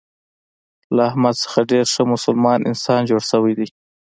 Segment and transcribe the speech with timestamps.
[0.95, 3.67] له احمد نه ډېر ښه مسلمان انسان جوړ شوی دی.